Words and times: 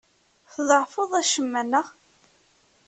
Tḍeɛfeḍ 0.53 1.11
acemma, 1.21 1.61
neɣ? 1.63 1.87